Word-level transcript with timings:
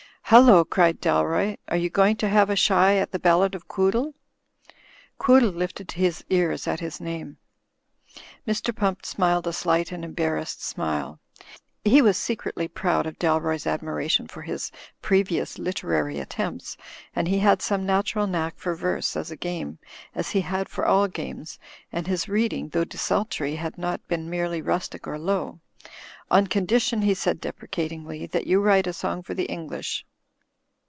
"Hullo," 0.33 0.63
cried 0.63 1.01
Dalroy. 1.01 1.57
"Are 1.67 1.75
you 1.75 1.89
going 1.89 2.15
to 2.15 2.29
have 2.29 2.49
a 2.49 2.55
shy 2.55 2.95
at 2.95 3.11
the 3.11 3.19
Ballad 3.19 3.53
of 3.53 3.67
Quoodle?" 3.67 4.13
Quoodle 5.17 5.51
lifted 5.51 5.91
his 5.91 6.23
ears 6.29 6.67
at 6.69 6.79
his 6.79 7.01
name. 7.01 7.35
Mr. 8.47 8.73
Pump 8.73 9.05
smiled 9.05 9.45
a 9.45 9.51
slight 9.51 9.91
and 9.91 10.05
embarrassed 10.05 10.63
smile. 10.63 11.19
He 11.83 12.01
was 12.01 12.15
secret 12.15 12.55
ly 12.55 12.67
proud 12.67 13.05
of 13.05 13.19
Dalroy's 13.19 13.67
admiration 13.67 14.25
for 14.29 14.41
his 14.41 14.71
previous 15.01 15.59
literary 15.59 16.17
attempts 16.19 16.77
and 17.13 17.27
he 17.27 17.39
had 17.39 17.61
some 17.61 17.85
natural 17.85 18.25
knack 18.25 18.57
for 18.57 18.73
verse 18.73 19.17
as 19.17 19.31
a 19.31 19.35
game, 19.35 19.79
as 20.15 20.29
he 20.29 20.39
had 20.39 20.69
for 20.69 20.85
all 20.85 21.09
games; 21.09 21.59
and 21.91 22.07
his 22.07 22.29
read 22.29 22.53
ing, 22.53 22.69
though 22.69 22.85
desultory, 22.85 23.55
had 23.55 23.77
not 23.77 24.07
been 24.07 24.29
merely 24.29 24.61
rustic 24.61 25.05
or 25.07 25.19
low. 25.19 25.59
"On 26.29 26.47
condition," 26.47 27.01
he 27.01 27.13
said, 27.15 27.41
deprecatingly, 27.41 28.27
"that 28.27 28.47
you 28.47 28.61
write 28.61 28.87
a 28.87 28.93
song 28.93 29.23
for 29.23 29.33
the 29.33 29.43
English." 29.47 30.05